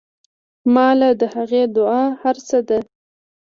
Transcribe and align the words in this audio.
ما 0.73 0.87
له 0.99 1.09
د 1.19 1.23
هغې 1.35 1.63
دعا 1.75 2.03
هر 2.21 2.37
سه 2.47 2.59
دي. 2.67 2.79